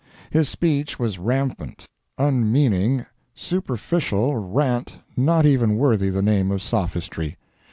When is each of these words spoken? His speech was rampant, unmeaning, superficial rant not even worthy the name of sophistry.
His 0.31 0.49
speech 0.49 0.97
was 0.97 1.19
rampant, 1.19 1.87
unmeaning, 2.17 3.05
superficial 3.35 4.35
rant 4.35 4.95
not 5.15 5.45
even 5.45 5.75
worthy 5.75 6.09
the 6.09 6.23
name 6.23 6.49
of 6.49 6.63
sophistry. 6.63 7.37